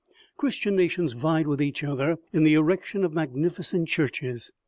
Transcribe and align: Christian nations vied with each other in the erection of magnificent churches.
Christian 0.35 0.75
nations 0.75 1.13
vied 1.13 1.45
with 1.45 1.61
each 1.61 1.83
other 1.83 2.17
in 2.33 2.41
the 2.43 2.55
erection 2.55 3.03
of 3.03 3.13
magnificent 3.13 3.87
churches. 3.87 4.49